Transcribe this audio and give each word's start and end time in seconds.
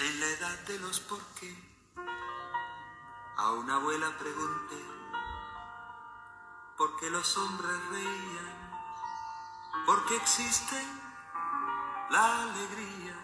En 0.00 0.18
la 0.18 0.26
edad 0.26 0.58
de 0.66 0.78
los 0.78 0.98
por 1.00 1.18
qué, 1.38 1.54
a 3.36 3.52
una 3.52 3.74
abuela 3.74 4.06
pregunté 4.18 4.76
por 6.78 6.96
qué 6.98 7.10
los 7.10 7.36
hombres 7.36 7.70
reían, 7.92 9.84
por 9.84 10.06
qué 10.06 10.16
existe 10.16 10.76
la 12.10 12.44
alegría. 12.44 13.14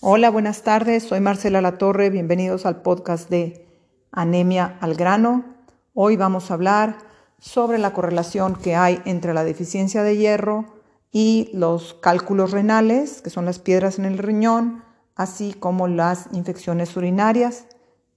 Hola, 0.00 0.30
buenas 0.30 0.62
tardes, 0.62 1.02
soy 1.02 1.20
Marcela 1.20 1.60
Latorre, 1.60 2.08
bienvenidos 2.08 2.64
al 2.64 2.80
podcast 2.80 3.28
de 3.28 3.68
Anemia 4.10 4.78
al 4.80 4.94
grano. 4.94 5.44
Hoy 5.92 6.16
vamos 6.16 6.50
a 6.50 6.54
hablar 6.54 6.96
sobre 7.38 7.76
la 7.76 7.92
correlación 7.92 8.56
que 8.56 8.74
hay 8.74 9.02
entre 9.04 9.34
la 9.34 9.44
deficiencia 9.44 10.02
de 10.02 10.16
hierro 10.16 10.64
y 11.12 11.50
los 11.52 11.92
cálculos 11.92 12.52
renales, 12.52 13.20
que 13.20 13.28
son 13.28 13.44
las 13.44 13.58
piedras 13.58 13.98
en 13.98 14.06
el 14.06 14.16
riñón, 14.16 14.88
así 15.20 15.52
como 15.52 15.86
las 15.86 16.28
infecciones 16.32 16.96
urinarias. 16.96 17.66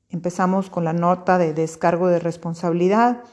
Empezamos 0.09 0.69
con 0.69 0.85
la 0.85 0.93
nota 0.93 1.37
de 1.37 1.53
descargo 1.53 2.07
de 2.07 2.19
responsabilidad. 2.19 3.23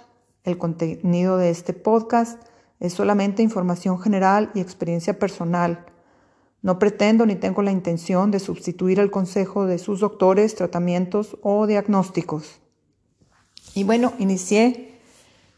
El 0.42 0.58
contenido 0.58 1.36
de 1.36 1.50
este 1.50 1.72
podcast 1.72 2.42
es 2.80 2.94
solamente 2.94 3.44
información 3.44 4.00
general 4.00 4.50
y 4.54 4.60
experiencia 4.60 5.20
personal. 5.20 5.86
No 6.62 6.80
pretendo 6.80 7.26
ni 7.26 7.36
tengo 7.36 7.62
la 7.62 7.70
intención 7.70 8.32
de 8.32 8.40
sustituir 8.40 8.98
el 8.98 9.12
consejo 9.12 9.66
de 9.66 9.78
sus 9.78 10.00
doctores, 10.00 10.56
tratamientos 10.56 11.38
o 11.40 11.68
diagnósticos. 11.68 12.58
Y 13.76 13.84
bueno, 13.84 14.14
inicié 14.18 14.98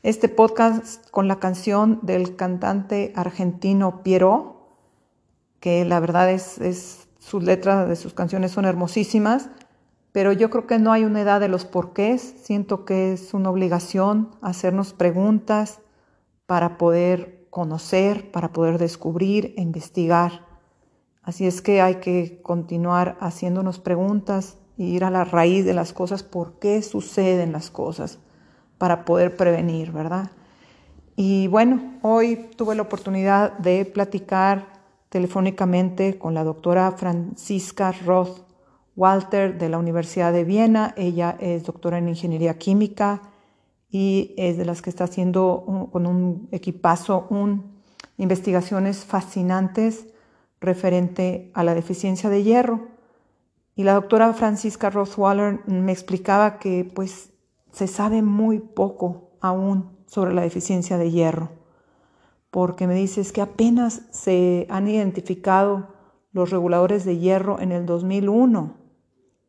este 0.02 0.28
podcast 0.28 1.08
con 1.08 1.28
la 1.28 1.40
canción 1.40 1.98
del 2.02 2.36
cantante 2.36 3.14
argentino 3.16 4.02
Piero, 4.02 4.68
que 5.60 5.86
la 5.86 5.98
verdad 5.98 6.30
es 6.30 7.01
sus 7.22 7.44
letras 7.44 7.88
de 7.88 7.94
sus 7.94 8.14
canciones 8.14 8.50
son 8.50 8.64
hermosísimas, 8.64 9.48
pero 10.10 10.32
yo 10.32 10.50
creo 10.50 10.66
que 10.66 10.80
no 10.80 10.92
hay 10.92 11.04
una 11.04 11.20
edad 11.20 11.40
de 11.40 11.48
los 11.48 11.64
porqués. 11.64 12.20
Siento 12.42 12.84
que 12.84 13.12
es 13.12 13.32
una 13.32 13.48
obligación 13.48 14.30
hacernos 14.42 14.92
preguntas 14.92 15.80
para 16.46 16.76
poder 16.78 17.46
conocer, 17.48 18.32
para 18.32 18.52
poder 18.52 18.76
descubrir 18.76 19.54
e 19.56 19.62
investigar. 19.62 20.46
Así 21.22 21.46
es 21.46 21.62
que 21.62 21.80
hay 21.80 21.96
que 21.96 22.42
continuar 22.42 23.16
haciéndonos 23.20 23.78
preguntas 23.78 24.58
y 24.76 24.86
ir 24.86 25.04
a 25.04 25.10
la 25.10 25.24
raíz 25.24 25.64
de 25.64 25.74
las 25.74 25.92
cosas, 25.92 26.24
por 26.24 26.58
qué 26.58 26.82
suceden 26.82 27.52
las 27.52 27.70
cosas, 27.70 28.18
para 28.78 29.04
poder 29.04 29.36
prevenir, 29.36 29.92
¿verdad? 29.92 30.32
Y 31.14 31.46
bueno, 31.46 31.98
hoy 32.02 32.50
tuve 32.56 32.74
la 32.74 32.82
oportunidad 32.82 33.56
de 33.58 33.84
platicar 33.84 34.81
telefónicamente 35.12 36.18
con 36.18 36.32
la 36.32 36.42
doctora 36.42 36.90
Francisca 36.92 37.92
Roth 37.92 38.46
Walter 38.96 39.58
de 39.58 39.68
la 39.68 39.76
Universidad 39.76 40.32
de 40.32 40.44
Viena. 40.44 40.94
Ella 40.96 41.36
es 41.38 41.64
doctora 41.64 41.98
en 41.98 42.08
Ingeniería 42.08 42.56
Química 42.56 43.20
y 43.90 44.32
es 44.38 44.56
de 44.56 44.64
las 44.64 44.80
que 44.80 44.88
está 44.88 45.04
haciendo 45.04 45.90
con 45.92 46.06
un 46.06 46.48
equipazo 46.50 47.26
un, 47.28 47.82
investigaciones 48.16 49.04
fascinantes 49.04 50.06
referente 50.62 51.50
a 51.52 51.62
la 51.62 51.74
deficiencia 51.74 52.30
de 52.30 52.42
hierro. 52.42 52.88
Y 53.76 53.84
la 53.84 53.92
doctora 53.92 54.32
Francisca 54.32 54.88
Roth 54.88 55.18
Walter 55.18 55.60
me 55.66 55.92
explicaba 55.92 56.58
que 56.58 56.90
pues 56.90 57.34
se 57.70 57.86
sabe 57.86 58.22
muy 58.22 58.60
poco 58.60 59.32
aún 59.42 59.90
sobre 60.06 60.32
la 60.32 60.40
deficiencia 60.40 60.96
de 60.96 61.10
hierro 61.10 61.61
porque 62.52 62.86
me 62.86 62.94
dices 62.94 63.32
que 63.32 63.40
apenas 63.40 64.02
se 64.10 64.66
han 64.68 64.86
identificado 64.86 65.88
los 66.32 66.50
reguladores 66.50 67.02
de 67.06 67.16
hierro 67.16 67.58
en 67.58 67.72
el 67.72 67.86
2001. 67.86 68.76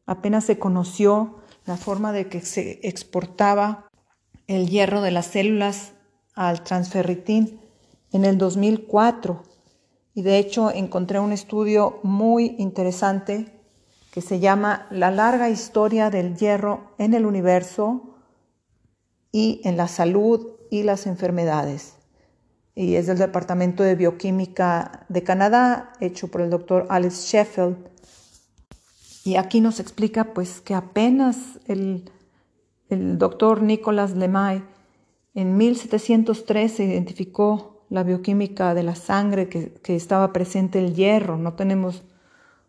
Apenas 0.06 0.46
se 0.46 0.58
conoció 0.58 1.40
la 1.66 1.76
forma 1.76 2.14
de 2.14 2.30
que 2.30 2.40
se 2.40 2.80
exportaba 2.88 3.90
el 4.48 4.70
hierro 4.70 5.02
de 5.02 5.12
las 5.12 5.26
células 5.26 5.92
al 6.34 6.64
transferritín 6.64 7.60
en 8.14 8.24
el 8.24 8.38
2004. 8.38 9.44
Y 10.14 10.22
de 10.22 10.38
hecho 10.38 10.72
encontré 10.72 11.20
un 11.20 11.34
estudio 11.34 12.00
muy 12.04 12.56
interesante 12.58 13.52
que 14.14 14.22
se 14.22 14.40
llama 14.40 14.88
La 14.92 15.12
larga 15.12 15.50
historia 15.50 16.10
del 16.10 16.38
hierro 16.38 16.94
en 16.98 17.14
el 17.14 17.26
universo 17.26 18.16
y 19.34 19.60
en 19.66 19.76
la 19.76 19.90
salud 19.90 20.52
y 20.72 20.84
las 20.84 21.06
enfermedades 21.06 21.98
y 22.76 22.96
es 22.96 23.08
del 23.08 23.20
Departamento 23.20 23.84
de 23.84 23.96
Bioquímica 23.96 25.06
de 25.10 25.24
Canadá, 25.24 25.94
hecho 26.00 26.30
por 26.30 26.42
el 26.42 26.50
doctor 26.50 26.88
Alex 26.90 27.26
Sheffield. 27.26 27.78
Y 29.24 29.36
aquí 29.36 29.62
nos 29.62 29.80
explica 29.80 30.34
pues 30.34 30.60
que 30.60 30.74
apenas 30.74 31.38
el, 31.68 32.10
doctor 32.90 33.62
Nicolas 33.62 34.16
Lemay 34.16 34.64
en 35.34 35.58
1703 35.58 36.80
identificó 36.82 37.86
la 37.90 38.04
bioquímica 38.04 38.74
de 38.74 38.84
la 38.84 38.96
sangre 38.96 39.50
que, 39.50 39.74
que, 39.82 39.96
estaba 39.96 40.34
presente 40.34 40.80
el 40.80 40.94
hierro. 40.94 41.38
No 41.38 41.54
tenemos 41.54 42.04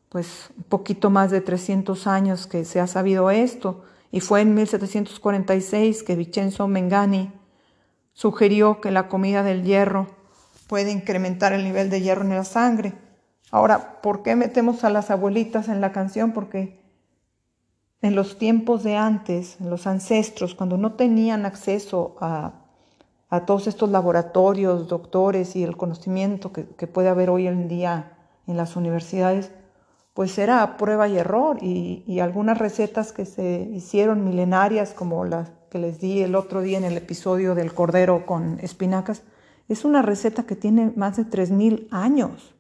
pues 0.08 0.50
un 0.56 0.64
poquito 0.64 1.10
más 1.10 1.30
de 1.30 1.40
300 1.40 2.06
años 2.06 2.46
que 2.46 2.64
se 2.64 2.80
ha 2.80 2.86
sabido 2.86 3.30
esto. 3.30 3.82
Y 4.12 4.20
fue 4.20 4.42
en 4.42 4.54
1746 4.54 6.02
que 6.04 6.14
Vincenzo 6.14 6.68
Mengani 6.68 7.32
sugirió 8.14 8.80
que 8.80 8.90
la 8.90 9.08
comida 9.08 9.42
del 9.42 9.64
hierro 9.64 10.06
puede 10.66 10.90
incrementar 10.90 11.52
el 11.52 11.64
nivel 11.64 11.90
de 11.90 12.00
hierro 12.00 12.22
en 12.22 12.30
la 12.30 12.44
sangre. 12.44 12.94
Ahora, 13.50 14.00
¿por 14.00 14.22
qué 14.22 14.34
metemos 14.34 14.84
a 14.84 14.90
las 14.90 15.10
abuelitas 15.10 15.68
en 15.68 15.80
la 15.80 15.92
canción? 15.92 16.32
Porque 16.32 16.80
en 18.00 18.14
los 18.14 18.38
tiempos 18.38 18.82
de 18.82 18.96
antes, 18.96 19.60
en 19.60 19.70
los 19.70 19.86
ancestros, 19.86 20.54
cuando 20.54 20.76
no 20.76 20.92
tenían 20.92 21.46
acceso 21.46 22.16
a, 22.20 22.60
todos 23.46 23.66
estos 23.66 23.90
laboratorios, 23.90 24.86
doctores 24.86 25.56
y 25.56 25.64
el 25.64 25.76
conocimiento 25.76 26.52
que, 26.52 26.86
puede 26.86 27.08
haber 27.08 27.30
hoy 27.30 27.48
en 27.48 27.66
día 27.66 28.16
en 28.46 28.56
las 28.56 28.76
universidades, 28.76 29.50
pues 30.14 30.38
era 30.38 30.76
prueba 30.76 31.08
y 31.08 31.18
error 31.18 31.58
y, 31.60 32.20
algunas 32.20 32.56
recetas 32.56 33.12
que 33.12 33.26
se 33.26 33.68
hicieron 33.72 34.24
milenarias 34.24 34.94
como 34.94 35.24
las 35.24 35.50
que 35.70 35.80
les 35.80 36.00
di 36.00 36.22
el 36.22 36.36
otro 36.36 36.62
día 36.62 36.78
en 36.78 36.84
el 36.84 36.96
episodio 36.96 37.56
del 37.56 37.74
cordero 37.74 38.24
con 38.24 38.60
espinacas, 38.60 39.22
es 39.68 39.84
una 39.84 40.02
receta 40.02 40.44
que 40.44 40.54
tiene 40.54 40.92
más 40.94 41.16
de 41.16 41.24
3.000 41.24 41.88
años. 41.90 42.54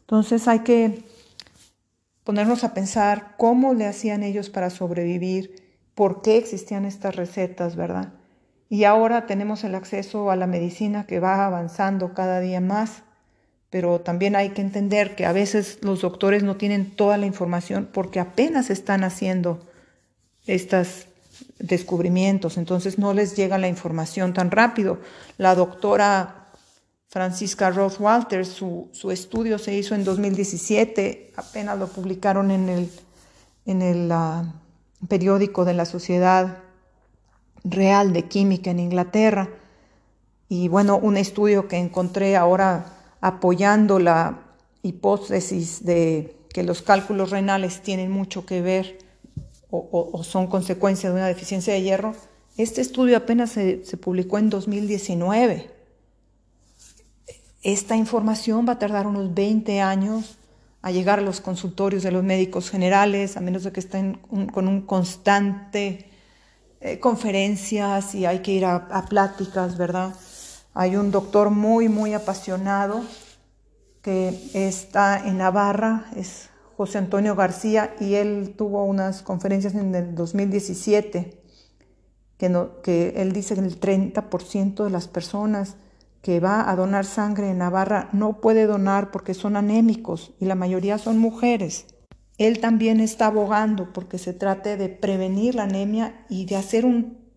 Entonces 0.00 0.48
hay 0.48 0.60
que 0.60 1.04
ponernos 2.24 2.64
a 2.64 2.72
pensar 2.72 3.34
cómo 3.36 3.74
le 3.74 3.86
hacían 3.86 4.22
ellos 4.22 4.48
para 4.48 4.70
sobrevivir, 4.70 5.62
por 5.94 6.22
qué 6.22 6.38
existían 6.38 6.86
estas 6.86 7.16
recetas, 7.16 7.76
¿verdad? 7.76 8.14
Y 8.70 8.84
ahora 8.84 9.26
tenemos 9.26 9.62
el 9.64 9.74
acceso 9.74 10.30
a 10.30 10.36
la 10.36 10.46
medicina 10.46 11.06
que 11.06 11.20
va 11.20 11.44
avanzando 11.44 12.14
cada 12.14 12.40
día 12.40 12.62
más, 12.62 13.02
pero 13.70 14.00
también 14.00 14.34
hay 14.34 14.50
que 14.50 14.62
entender 14.62 15.14
que 15.14 15.26
a 15.26 15.32
veces 15.32 15.78
los 15.82 16.00
doctores 16.00 16.42
no 16.42 16.56
tienen 16.56 16.90
toda 16.90 17.18
la 17.18 17.26
información 17.26 17.88
porque 17.92 18.20
apenas 18.20 18.70
están 18.70 19.04
haciendo 19.04 19.60
estas 20.46 21.06
descubrimientos, 21.58 22.56
entonces 22.56 22.98
no 22.98 23.12
les 23.12 23.36
llega 23.36 23.58
la 23.58 23.68
información 23.68 24.32
tan 24.32 24.50
rápido. 24.50 24.98
La 25.36 25.54
doctora 25.54 26.52
Francisca 27.08 27.70
Roth 27.70 28.00
Walters, 28.00 28.48
su, 28.48 28.88
su 28.92 29.10
estudio 29.10 29.58
se 29.58 29.74
hizo 29.74 29.94
en 29.94 30.04
2017, 30.04 31.32
apenas 31.36 31.78
lo 31.78 31.88
publicaron 31.88 32.50
en 32.50 32.68
el, 32.68 32.90
en 33.66 33.82
el 33.82 34.10
uh, 34.10 35.06
periódico 35.06 35.64
de 35.64 35.74
la 35.74 35.84
Sociedad 35.84 36.58
Real 37.64 38.12
de 38.12 38.24
Química 38.24 38.70
en 38.70 38.80
Inglaterra. 38.80 39.48
Y 40.48 40.68
bueno, 40.68 40.96
un 40.96 41.16
estudio 41.16 41.68
que 41.68 41.76
encontré 41.76 42.36
ahora 42.36 42.97
apoyando 43.20 43.98
la 43.98 44.40
hipótesis 44.82 45.84
de 45.84 46.36
que 46.52 46.62
los 46.62 46.82
cálculos 46.82 47.30
renales 47.30 47.82
tienen 47.82 48.10
mucho 48.10 48.46
que 48.46 48.62
ver 48.62 48.98
o, 49.70 50.22
son 50.24 50.46
consecuencia 50.46 51.10
de 51.10 51.16
una 51.16 51.26
deficiencia 51.26 51.74
de 51.74 51.82
hierro, 51.82 52.14
este 52.56 52.80
estudio 52.80 53.16
apenas 53.16 53.50
se, 53.50 53.78
publicó 54.00 54.38
en 54.38 54.50
2019. 54.50 55.70
Esta 57.62 57.96
información 57.96 58.66
va 58.66 58.72
a 58.72 58.78
tardar 58.78 59.06
unos 59.06 59.34
20 59.34 59.80
años 59.80 60.38
a 60.80 60.90
llegar 60.90 61.18
a 61.18 61.22
los 61.22 61.40
consultorios 61.40 62.02
de 62.02 62.12
los 62.12 62.24
médicos 62.24 62.70
generales, 62.70 63.36
a 63.36 63.40
menos 63.40 63.64
de 63.64 63.72
que 63.72 63.80
estén 63.80 64.14
con 64.14 64.68
un 64.68 64.82
constante 64.82 66.08
eh, 66.80 67.00
conferencias 67.00 68.14
y 68.14 68.24
hay 68.24 68.38
que 68.38 68.52
ir 68.52 68.64
a, 68.64 69.06
pláticas, 69.08 69.76
¿verdad? 69.76 70.14
Hay 70.80 70.94
un 70.94 71.10
doctor 71.10 71.50
muy, 71.50 71.88
muy 71.88 72.14
apasionado 72.14 73.02
que 74.00 74.28
está 74.54 75.26
en 75.26 75.38
Navarra, 75.38 76.06
es 76.14 76.50
José 76.76 76.98
Antonio 76.98 77.34
García, 77.34 77.96
y 77.98 78.14
él 78.14 78.54
tuvo 78.56 78.84
unas 78.84 79.22
conferencias 79.22 79.74
en 79.74 79.92
el 79.92 80.14
2017 80.14 81.42
que, 82.36 82.48
no, 82.48 82.80
que 82.82 83.14
él 83.16 83.32
dice 83.32 83.56
que 83.56 83.60
el 83.60 83.80
30% 83.80 84.84
de 84.84 84.90
las 84.90 85.08
personas 85.08 85.74
que 86.22 86.38
va 86.38 86.70
a 86.70 86.76
donar 86.76 87.06
sangre 87.06 87.50
en 87.50 87.58
Navarra 87.58 88.08
no 88.12 88.40
puede 88.40 88.66
donar 88.66 89.10
porque 89.10 89.34
son 89.34 89.56
anémicos 89.56 90.32
y 90.38 90.44
la 90.44 90.54
mayoría 90.54 90.96
son 90.98 91.18
mujeres. 91.18 91.86
él 92.38 92.60
también 92.60 93.00
está 93.00 93.26
abogando 93.26 93.92
porque 93.92 94.16
se 94.16 94.32
trate 94.32 94.76
de 94.76 94.88
prevenir 94.88 95.56
la 95.56 95.64
anemia 95.64 96.24
y 96.28 96.46
de 96.46 96.54
hacer 96.54 96.84
un, 96.86 97.27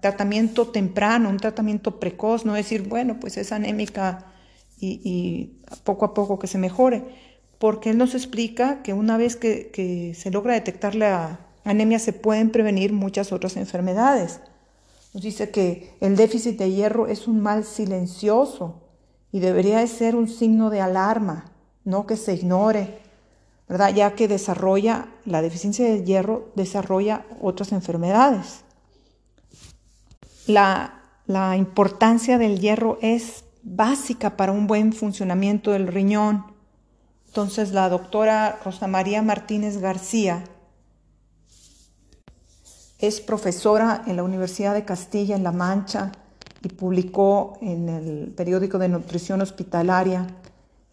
tratamiento 0.00 0.68
temprano, 0.68 1.28
un 1.28 1.36
tratamiento 1.36 2.00
precoz, 2.00 2.44
no 2.44 2.54
decir, 2.54 2.88
bueno, 2.88 3.20
pues 3.20 3.36
es 3.36 3.52
anémica 3.52 4.26
y, 4.80 5.58
poco 5.84 6.04
a 6.04 6.14
poco 6.14 6.38
que 6.38 6.46
se 6.46 6.58
mejore, 6.58 7.04
porque 7.58 7.90
él 7.90 7.98
nos 7.98 8.14
explica 8.14 8.82
que 8.82 8.92
una 8.92 9.16
vez 9.16 9.36
que, 9.36 9.70
que 9.70 10.14
se 10.14 10.30
logra 10.30 10.54
detectar 10.54 10.94
la 10.94 11.40
anemia 11.64 11.98
se 11.98 12.12
pueden 12.12 12.50
prevenir 12.50 12.92
muchas 12.92 13.32
otras 13.32 13.56
enfermedades. 13.56 14.40
Nos 15.14 15.22
dice 15.22 15.50
que 15.50 15.94
el 16.00 16.16
déficit 16.16 16.58
de 16.58 16.72
hierro 16.72 17.06
es 17.06 17.28
un 17.28 17.40
mal 17.40 17.64
silencioso 17.64 18.80
y 19.30 19.40
debería 19.40 19.78
de 19.78 19.86
ser 19.86 20.16
un 20.16 20.28
signo 20.28 20.70
de 20.70 20.80
alarma, 20.80 21.52
no 21.84 22.06
que 22.06 22.16
se 22.16 22.34
ignore, 22.34 22.98
¿verdad? 23.68 23.94
Ya 23.94 24.14
que 24.14 24.28
desarrolla, 24.28 25.08
la 25.24 25.42
deficiencia 25.42 25.86
de 25.86 26.04
hierro 26.04 26.50
desarrolla 26.56 27.24
otras 27.40 27.72
enfermedades. 27.72 28.64
La, 30.46 30.98
importancia 31.56 32.36
del 32.36 32.60
hierro 32.60 32.98
es 33.00 33.44
básica 33.62 34.36
para 34.36 34.52
un 34.52 34.66
buen 34.66 34.92
funcionamiento 34.92 35.70
del 35.70 35.86
riñón. 35.86 36.44
Entonces 37.26 37.72
la 37.72 37.88
doctora 37.88 38.58
Rosa 38.64 38.86
María 38.86 39.22
Martínez 39.22 39.78
García 39.78 40.44
es 42.98 43.20
profesora 43.20 44.02
en 44.06 44.16
la 44.16 44.22
Universidad 44.22 44.74
de 44.74 44.84
Castilla 44.84 45.34
en 45.34 45.42
La 45.42 45.52
Mancha 45.52 46.12
y 46.62 46.68
publicó 46.68 47.58
en 47.60 47.88
el 47.88 48.32
periódico 48.36 48.78
de 48.78 48.88
nutrición 48.88 49.40
hospitalaria 49.40 50.26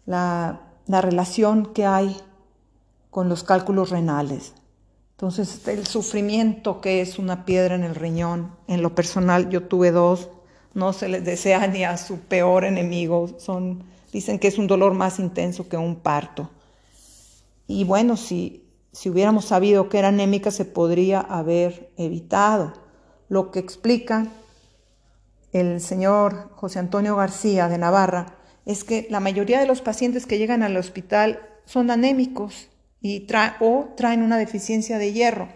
la, 0.06 0.60
relación 0.88 1.72
que 1.72 1.86
hay 1.86 2.16
con 3.10 3.28
los 3.28 3.44
cálculos 3.44 3.90
renales. 3.90 4.54
Entonces, 5.20 5.68
el 5.68 5.86
sufrimiento 5.86 6.80
que 6.80 7.02
es 7.02 7.18
una 7.18 7.44
piedra 7.44 7.74
en 7.74 7.84
el 7.84 7.94
riñón, 7.94 8.56
en 8.66 8.80
lo 8.80 8.94
personal 8.94 9.50
yo 9.50 9.64
tuve 9.64 9.90
dos, 9.90 10.30
no 10.72 10.94
se 10.94 11.10
les 11.10 11.22
desea 11.22 11.66
ni 11.66 11.84
a 11.84 11.98
su 11.98 12.20
peor 12.20 12.64
enemigo, 12.64 13.28
dicen 14.12 14.38
que 14.38 14.48
es 14.48 14.56
un 14.56 14.66
dolor 14.66 14.94
más 14.94 15.18
intenso 15.18 15.68
que 15.68 15.76
un 15.76 15.96
parto. 15.96 16.48
Y 17.66 17.84
bueno, 17.84 18.16
si 18.16 18.64
si 18.92 19.08
hubiéramos 19.08 19.44
sabido 19.44 19.88
que 19.88 19.98
era 19.98 20.08
anémica 20.08 20.50
se 20.50 20.64
podría 20.64 21.20
haber 21.20 21.92
evitado. 21.96 22.72
Lo 23.28 23.50
que 23.50 23.60
explica 23.60 24.26
el 25.52 25.80
señor 25.80 26.50
José 26.54 26.78
Antonio 26.78 27.16
García 27.16 27.68
de 27.68 27.78
Navarra 27.78 28.38
es 28.66 28.84
que 28.84 29.06
la 29.10 29.20
mayoría 29.20 29.60
de 29.60 29.66
los 29.66 29.80
pacientes 29.80 30.26
que 30.26 30.38
llegan 30.38 30.62
al 30.62 30.76
hospital 30.76 31.40
son 31.64 31.90
anémicos 31.90 32.68
o 33.60 33.88
traen 33.96 34.22
una 34.22 34.36
deficiencia 34.36 34.98
de 34.98 35.12
hierro 35.12 35.48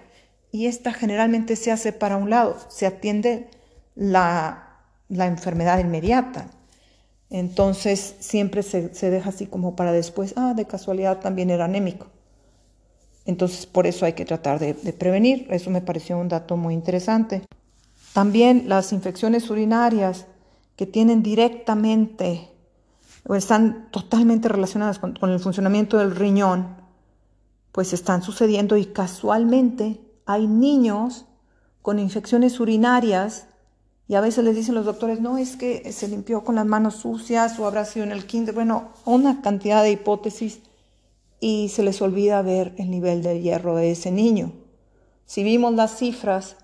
y 0.50 0.66
esta 0.66 0.92
generalmente 0.92 1.56
se 1.56 1.72
hace 1.72 1.92
para 1.92 2.16
un 2.16 2.30
lado, 2.30 2.56
se 2.68 2.86
atiende 2.86 3.48
la, 3.94 4.60
enfermedad 5.08 5.78
inmediata. 5.78 6.48
Entonces 7.30 8.16
siempre 8.20 8.62
se 8.62 9.10
deja 9.10 9.30
así 9.30 9.46
como 9.46 9.76
para 9.76 9.92
después, 9.92 10.34
ah, 10.36 10.54
de 10.54 10.66
casualidad 10.66 11.20
también 11.20 11.50
era 11.50 11.64
anémico. 11.64 12.06
Entonces, 13.26 13.66
por 13.66 13.86
eso 13.86 14.04
hay 14.04 14.12
que 14.12 14.24
tratar 14.24 14.58
de, 14.58 14.74
prevenir. 14.92 15.46
Eso 15.50 15.70
me 15.70 15.80
pareció 15.80 16.18
un 16.18 16.28
dato 16.28 16.56
muy 16.56 16.74
interesante. 16.74 17.42
También 18.12 18.64
las 18.68 18.92
infecciones 18.92 19.48
urinarias 19.50 20.26
que 20.76 20.86
tienen 20.86 21.22
directamente 21.22 22.48
o 23.26 23.34
están 23.34 23.88
totalmente 23.90 24.48
relacionadas 24.48 24.98
con, 24.98 25.16
el 25.30 25.40
funcionamiento 25.40 25.98
del 25.98 26.14
riñón, 26.14 26.76
pues 27.74 27.92
están 27.92 28.22
sucediendo 28.22 28.76
y 28.76 28.86
casualmente 28.86 30.00
hay 30.26 30.46
niños 30.46 31.26
con 31.82 31.98
infecciones 31.98 32.60
urinarias 32.60 33.48
y 34.06 34.14
a 34.14 34.20
veces 34.20 34.44
les 34.44 34.54
dicen 34.54 34.76
los 34.76 34.84
doctores, 34.84 35.20
no, 35.20 35.38
es 35.38 35.56
que 35.56 35.90
se 35.92 36.06
limpió 36.06 36.44
con 36.44 36.54
las 36.54 36.66
manos 36.66 36.94
sucias 36.94 37.58
o 37.58 37.66
habrá 37.66 37.84
sido 37.84 38.06
en 38.06 38.12
el 38.12 38.26
kinder. 38.26 38.54
Bueno, 38.54 38.90
una 39.04 39.42
cantidad 39.42 39.82
de 39.82 39.90
hipótesis 39.90 40.60
y 41.40 41.68
se 41.68 41.82
les 41.82 42.00
olvida 42.00 42.42
ver 42.42 42.76
el 42.78 42.92
nivel 42.92 43.24
de 43.24 43.40
hierro 43.40 43.74
de 43.74 43.90
ese 43.90 44.12
niño. 44.12 44.52
Si 45.26 45.42
vimos 45.42 45.74
las 45.74 45.98
cifras, 45.98 46.56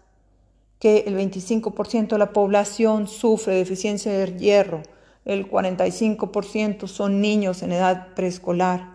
que 0.79 0.99
el 1.09 1.17
25% 1.17 2.11
de 2.11 2.19
la 2.19 2.33
población 2.33 3.09
sufre 3.09 3.57
deficiencia 3.57 4.13
de 4.13 4.39
hierro, 4.39 4.85
el 5.25 5.51
45% 5.51 6.87
son 6.87 7.21
niños 7.21 7.65
en 7.65 7.73
edad 7.73 8.15
preescolar 8.15 8.90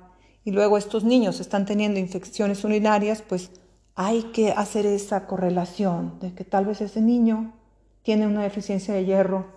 y 0.45 0.51
luego 0.51 0.77
estos 0.77 1.03
niños 1.03 1.39
están 1.41 1.65
teniendo 1.65 1.99
infecciones 1.99 2.63
urinarias, 2.63 3.23
pues 3.27 3.49
hay 3.95 4.23
que 4.25 4.51
hacer 4.51 4.85
esa 4.85 5.25
correlación 5.25 6.19
de 6.21 6.33
que 6.33 6.45
tal 6.45 6.65
vez 6.65 6.81
ese 6.81 7.01
niño 7.01 7.53
tiene 8.03 8.27
una 8.27 8.43
deficiencia 8.43 8.93
de 8.93 9.05
hierro 9.05 9.47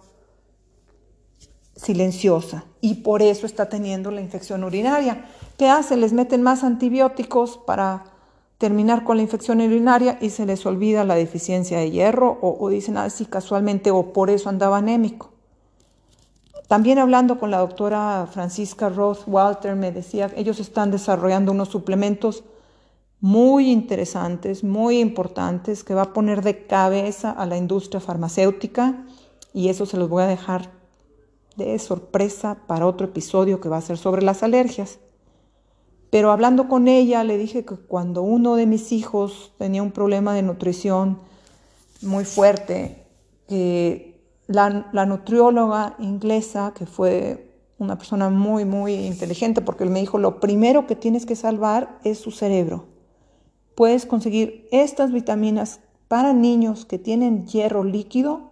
silenciosa 1.76 2.64
y 2.80 2.94
por 2.96 3.20
eso 3.22 3.46
está 3.46 3.68
teniendo 3.68 4.10
la 4.10 4.22
infección 4.22 4.64
urinaria. 4.64 5.26
¿Qué 5.58 5.68
hacen? 5.68 6.00
Les 6.00 6.14
meten 6.14 6.42
más 6.42 6.64
antibióticos 6.64 7.58
para 7.58 8.04
terminar 8.56 9.04
con 9.04 9.18
la 9.18 9.22
infección 9.22 9.60
urinaria 9.60 10.18
y 10.20 10.30
se 10.30 10.46
les 10.46 10.64
olvida 10.64 11.04
la 11.04 11.14
deficiencia 11.14 11.78
de 11.78 11.90
hierro 11.90 12.38
o, 12.40 12.68
dicen 12.70 12.96
así 12.96 13.24
ah, 13.26 13.30
casualmente 13.30 13.90
o 13.90 14.12
por 14.12 14.30
eso 14.30 14.48
andaba 14.48 14.78
anémico. 14.78 15.37
También 16.68 16.98
hablando 16.98 17.38
con 17.38 17.50
la 17.50 17.58
doctora 17.58 18.28
Francisca 18.30 18.90
Roth 18.90 19.26
Walter 19.26 19.74
me 19.74 19.90
decía, 19.90 20.30
ellos 20.36 20.60
están 20.60 20.90
desarrollando 20.90 21.50
unos 21.50 21.70
suplementos 21.70 22.44
muy 23.20 23.72
interesantes, 23.72 24.62
muy 24.62 25.00
importantes, 25.00 25.82
que 25.82 25.94
va 25.94 26.02
a 26.02 26.12
poner 26.12 26.42
de 26.42 26.66
cabeza 26.66 27.30
a 27.30 27.46
la 27.46 27.56
industria 27.56 28.00
farmacéutica 28.00 29.06
y 29.54 29.70
eso 29.70 29.86
se 29.86 29.96
los 29.96 30.10
voy 30.10 30.22
a 30.22 30.26
dejar 30.26 30.70
de 31.56 31.78
sorpresa 31.78 32.58
para 32.66 32.86
otro 32.86 33.06
episodio 33.06 33.62
que 33.62 33.70
va 33.70 33.78
a 33.78 33.80
ser 33.82 33.96
sobre 33.96 34.22
las 34.22 34.42
alergias. 34.42 34.98
Pero 36.10 36.30
hablando 36.30 36.68
con 36.68 36.86
ella 36.86 37.24
le 37.24 37.38
dije 37.38 37.64
que 37.64 37.76
cuando 37.76 38.20
uno 38.20 38.56
de 38.56 38.66
mis 38.66 38.92
hijos 38.92 39.52
tenía 39.56 39.82
un 39.82 39.90
problema 39.90 40.34
de 40.34 40.42
nutrición 40.42 41.18
muy 42.02 42.26
fuerte, 42.26 43.06
que 43.48 44.07
la, 44.48 45.06
nutrióloga 45.06 45.94
inglesa, 46.00 46.72
que 46.74 46.86
fue 46.86 47.54
una 47.78 47.96
persona 47.96 48.28
muy, 48.28 48.64
muy 48.64 48.94
inteligente, 48.94 49.62
porque 49.62 49.84
él 49.84 49.90
me 49.90 50.00
dijo, 50.00 50.18
lo 50.18 50.40
primero 50.40 50.88
que 50.88 50.96
tienes 50.96 51.24
que 51.24 51.36
salvar 51.36 52.00
es 52.02 52.18
su 52.18 52.32
cerebro. 52.32 52.86
Puedes 53.76 54.04
conseguir 54.04 54.66
estas 54.72 55.12
vitaminas 55.12 55.78
para 56.08 56.32
niños 56.32 56.84
que 56.84 56.98
tienen 56.98 57.46
hierro 57.46 57.84
líquido 57.84 58.50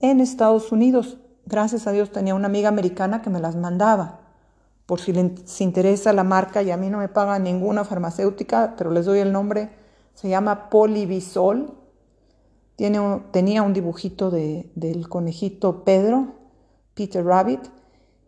en 0.00 0.20
Estados 0.20 0.72
Unidos 0.72 1.18
gracias 1.46 1.86
a 1.86 1.92
Dios 1.92 2.10
tenía 2.10 2.34
una 2.34 2.46
amiga 2.46 2.68
americana 2.68 3.22
que 3.22 3.30
me 3.30 3.40
las 3.40 3.56
mandaba. 3.56 4.20
Por 4.86 5.00
si 5.00 5.12
les 5.12 5.60
interesa 5.60 6.12
la 6.12 6.24
marca 6.24 6.62
y 6.62 6.70
a 6.70 6.76
mí 6.76 6.90
no 6.90 6.98
me 6.98 7.08
paga 7.08 7.38
ninguna 7.38 7.84
farmacéutica, 7.84 8.74
pero 8.76 8.90
les 8.90 9.06
doy 9.06 9.20
el 9.20 9.32
nombre. 9.32 9.70
Se 10.14 10.28
llama 10.28 10.68
Polivisol. 10.68 11.72
Tenía 12.76 13.62
un 13.62 13.72
dibujito 13.72 14.30
de, 14.30 14.70
del 14.74 15.08
conejito 15.08 15.84
Pedro, 15.84 16.34
Peter 16.94 17.24
Rabbit, 17.24 17.60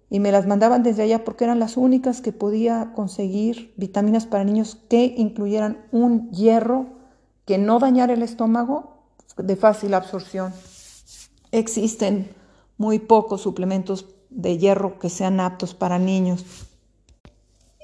y 0.08 0.20
me 0.20 0.30
las 0.30 0.46
mandaban 0.46 0.82
desde 0.82 1.02
allá 1.02 1.24
porque 1.24 1.44
eran 1.44 1.58
las 1.58 1.76
únicas 1.76 2.20
que 2.20 2.32
podía 2.32 2.92
conseguir 2.94 3.74
vitaminas 3.76 4.26
para 4.26 4.44
niños 4.44 4.78
que 4.88 5.14
incluyeran 5.16 5.84
un 5.90 6.30
hierro 6.30 6.86
que 7.44 7.58
no 7.58 7.78
dañara 7.78 8.12
el 8.12 8.22
estómago 8.22 9.02
de 9.36 9.56
fácil 9.56 9.94
absorción. 9.94 10.52
Existen 11.50 12.30
muy 12.78 12.98
pocos 12.98 13.40
suplementos 13.40 14.06
de 14.30 14.58
hierro 14.58 14.98
que 14.98 15.10
sean 15.10 15.40
aptos 15.40 15.74
para 15.74 15.98
niños. 15.98 16.44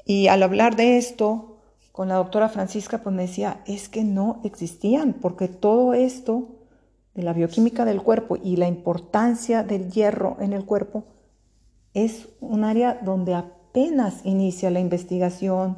Y 0.04 0.28
al 0.28 0.42
hablar 0.42 0.76
de 0.76 0.98
esto 0.98 1.51
con 1.92 2.08
la 2.08 2.16
doctora 2.16 2.48
Francisca, 2.48 2.98
pues 3.02 3.14
me 3.14 3.22
decía, 3.22 3.62
es 3.66 3.88
que 3.88 4.02
no 4.02 4.40
existían, 4.44 5.12
porque 5.14 5.48
todo 5.48 5.94
esto 5.94 6.48
de 7.14 7.22
la 7.22 7.32
bioquímica 7.32 7.84
del 7.84 8.02
cuerpo 8.02 8.36
y 8.42 8.56
la 8.56 8.66
importancia 8.66 9.62
del 9.62 9.90
hierro 9.90 10.36
en 10.40 10.52
el 10.52 10.64
cuerpo 10.64 11.04
es 11.92 12.28
un 12.40 12.64
área 12.64 12.98
donde 13.04 13.34
apenas 13.34 14.24
inicia 14.24 14.70
la 14.70 14.80
investigación 14.80 15.76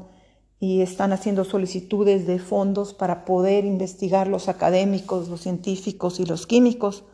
y 0.60 0.80
están 0.80 1.12
haciendo 1.12 1.44
solicitudes 1.44 2.26
de 2.26 2.38
fondos 2.38 2.94
para 2.94 3.24
poder 3.24 3.64
investigar 3.64 4.28
los 4.28 4.48
académicos, 4.48 5.28
los 5.28 5.40
científicos 5.40 6.20
y 6.20 6.24
los 6.24 6.46
químicos 6.46 7.04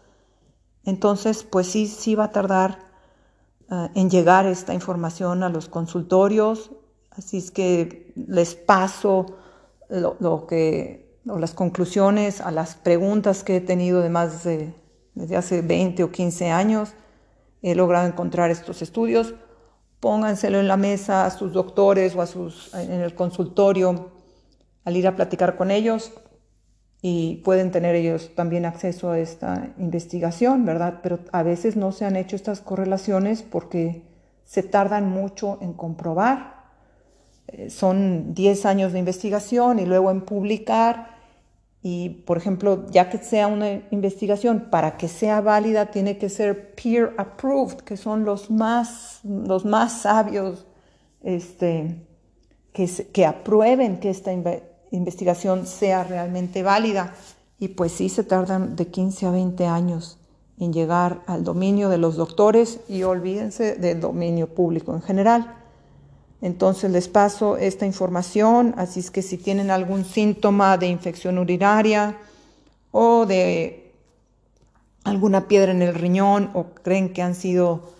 entonces, 0.84 1.42
pues 1.42 1.66
sí, 1.66 1.86
sí 1.86 2.14
va 2.14 2.24
a 2.24 2.32
tardar 2.32 2.78
eh, 3.70 3.88
en 3.94 4.10
llegar 4.10 4.46
esta 4.46 4.74
información 4.74 5.42
a 5.42 5.48
los 5.48 5.68
consultorios, 5.68 6.70
así 7.20 7.36
es 7.36 7.50
que 7.50 8.12
les 8.16 8.54
paso 8.54 9.36
lo, 9.90 10.46
que, 10.46 11.20
o 11.28 11.38
las 11.38 11.52
conclusiones 11.52 12.40
a 12.40 12.50
las 12.50 12.74
preguntas 12.74 13.44
que 13.44 13.56
he 13.56 13.60
tenido 13.60 14.00
de 14.00 14.08
de, 14.08 14.74
desde 15.14 15.36
hace 15.36 15.62
20 15.62 16.02
o 16.04 16.10
15 16.10 16.50
años. 16.50 16.94
He 17.60 17.74
logrado 17.74 18.06
encontrar 18.06 18.50
estos 18.50 18.80
estudios. 18.80 19.34
pónganselo 20.00 20.58
en 20.58 20.66
la 20.66 20.78
mesa 20.78 21.26
a 21.26 21.30
sus 21.30 21.52
doctores 21.52 22.16
o 22.16 22.22
a 22.22 22.26
sus, 22.26 22.72
en 22.72 23.02
el 23.02 23.14
consultorio 23.14 24.12
al 24.86 24.96
ir 24.96 25.06
a 25.06 25.14
platicar 25.14 25.58
con 25.58 25.70
ellos 25.70 26.12
y 27.02 27.36
pueden 27.44 27.70
tener 27.70 27.94
ellos 27.96 28.34
también 28.34 28.64
acceso 28.64 29.10
a 29.10 29.18
esta 29.18 29.74
investigación, 29.76 30.64
¿verdad? 30.64 31.00
Pero 31.02 31.18
a 31.32 31.42
veces 31.42 31.76
no 31.76 31.92
se 31.92 32.06
han 32.06 32.16
hecho 32.16 32.34
estas 32.34 32.62
correlaciones 32.62 33.42
porque 33.42 34.08
se 34.44 34.62
tardan 34.62 35.08
mucho 35.10 35.58
en 35.60 35.74
comprobar. 35.74 36.59
Eh, 37.52 37.70
son 37.70 38.32
10 38.34 38.66
años 38.66 38.92
de 38.92 38.98
investigación 38.98 39.78
y 39.78 39.86
luego 39.86 40.10
en 40.10 40.22
publicar. 40.22 41.18
Y, 41.82 42.10
por 42.26 42.36
ejemplo, 42.36 42.86
ya 42.90 43.08
que 43.08 43.18
sea 43.18 43.46
una 43.46 43.82
investigación, 43.90 44.68
para 44.70 44.96
que 44.96 45.08
sea 45.08 45.40
válida 45.40 45.86
tiene 45.86 46.18
que 46.18 46.28
ser 46.28 46.74
peer 46.74 47.14
approved, 47.16 47.78
que 47.78 47.96
son 47.96 48.24
los 48.24 48.50
más, 48.50 49.20
los 49.24 49.64
más 49.64 50.02
sabios 50.02 50.66
este, 51.22 52.06
que, 52.72 52.86
que 53.12 53.24
aprueben 53.24 53.98
que 53.98 54.10
esta 54.10 54.30
investigación 54.90 55.66
sea 55.66 56.04
realmente 56.04 56.62
válida. 56.62 57.14
Y 57.58 57.68
pues 57.68 57.92
sí 57.92 58.08
se 58.08 58.24
tardan 58.24 58.76
de 58.76 58.88
15 58.88 59.26
a 59.26 59.30
20 59.30 59.66
años 59.66 60.18
en 60.58 60.72
llegar 60.74 61.22
al 61.26 61.42
dominio 61.42 61.88
de 61.88 61.98
los 61.98 62.16
doctores 62.16 62.80
y 62.88 63.02
olvídense 63.02 63.76
del 63.76 64.00
dominio 64.00 64.54
público 64.54 64.94
en 64.94 65.00
general. 65.00 65.59
Entonces 66.42 66.90
les 66.90 67.08
paso 67.08 67.56
esta 67.56 67.84
información, 67.84 68.74
así 68.78 69.00
es 69.00 69.10
que 69.10 69.22
si 69.22 69.36
tienen 69.36 69.70
algún 69.70 70.04
síntoma 70.04 70.78
de 70.78 70.86
infección 70.86 71.38
urinaria 71.38 72.16
o 72.92 73.26
de 73.26 73.92
alguna 75.04 75.48
piedra 75.48 75.72
en 75.72 75.82
el 75.82 75.94
riñón 75.94 76.50
o 76.54 76.66
creen 76.82 77.12
que 77.12 77.22
han 77.22 77.34
sido 77.34 77.90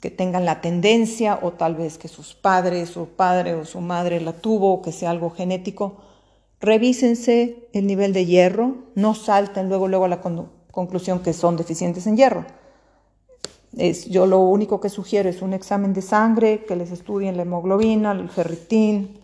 que 0.00 0.10
tengan 0.10 0.44
la 0.44 0.60
tendencia 0.60 1.40
o 1.42 1.52
tal 1.52 1.74
vez 1.74 1.98
que 1.98 2.08
sus 2.08 2.34
padres, 2.34 2.90
su 2.90 3.08
padre 3.08 3.54
o 3.54 3.64
su 3.64 3.80
madre 3.80 4.20
la 4.20 4.32
tuvo, 4.32 4.74
o 4.74 4.82
que 4.82 4.92
sea 4.92 5.10
algo 5.10 5.30
genético, 5.30 5.96
revísense 6.60 7.68
el 7.72 7.86
nivel 7.86 8.12
de 8.12 8.26
hierro, 8.26 8.76
no 8.94 9.14
salten 9.14 9.68
luego, 9.68 9.88
luego 9.88 10.04
a 10.04 10.08
la 10.08 10.20
conclusión 10.70 11.20
que 11.20 11.32
son 11.32 11.56
deficientes 11.56 12.06
en 12.06 12.16
hierro. 12.16 12.46
Es, 13.78 14.06
yo 14.06 14.26
lo 14.26 14.40
único 14.40 14.80
que 14.80 14.90
sugiero 14.90 15.28
es 15.28 15.40
un 15.40 15.54
examen 15.54 15.94
de 15.94 16.02
sangre, 16.02 16.64
que 16.66 16.76
les 16.76 16.90
estudien 16.90 17.36
la 17.36 17.42
hemoglobina, 17.42 18.12
el 18.12 18.28
ferritín, 18.28 19.20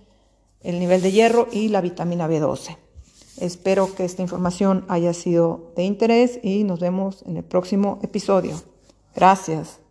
el 0.62 0.78
nivel 0.78 1.02
de 1.02 1.12
hierro 1.12 1.48
y 1.52 1.68
la 1.68 1.80
vitamina 1.80 2.28
B12. 2.28 2.76
Espero 3.38 3.94
que 3.94 4.04
esta 4.04 4.22
información 4.22 4.84
haya 4.88 5.12
sido 5.12 5.72
de 5.76 5.82
interés 5.82 6.38
y 6.42 6.64
nos 6.64 6.80
vemos 6.80 7.22
en 7.26 7.36
el 7.36 7.44
próximo 7.44 7.98
episodio. 8.02 8.54
Gracias. 9.14 9.83